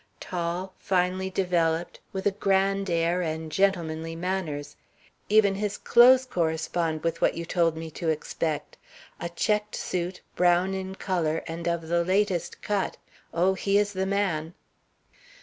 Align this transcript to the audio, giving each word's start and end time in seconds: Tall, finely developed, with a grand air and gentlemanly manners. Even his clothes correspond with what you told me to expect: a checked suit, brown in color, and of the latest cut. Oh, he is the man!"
Tall, 0.19 0.73
finely 0.79 1.29
developed, 1.29 1.99
with 2.11 2.25
a 2.25 2.31
grand 2.31 2.89
air 2.89 3.21
and 3.21 3.51
gentlemanly 3.51 4.15
manners. 4.15 4.75
Even 5.29 5.53
his 5.53 5.77
clothes 5.77 6.25
correspond 6.25 7.03
with 7.03 7.21
what 7.21 7.35
you 7.35 7.45
told 7.45 7.77
me 7.77 7.91
to 7.91 8.09
expect: 8.09 8.77
a 9.19 9.29
checked 9.29 9.75
suit, 9.75 10.19
brown 10.35 10.73
in 10.73 10.95
color, 10.95 11.43
and 11.47 11.67
of 11.67 11.87
the 11.87 12.03
latest 12.03 12.63
cut. 12.63 12.97
Oh, 13.31 13.53
he 13.53 13.77
is 13.77 13.93
the 13.93 14.07
man!" 14.07 14.55